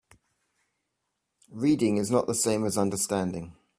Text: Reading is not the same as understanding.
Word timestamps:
Reading 1.51 1.97
is 1.97 2.09
not 2.09 2.25
the 2.25 2.33
same 2.33 2.65
as 2.65 2.75
understanding. 2.75 3.53